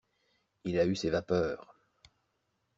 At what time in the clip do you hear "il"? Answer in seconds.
0.63-0.79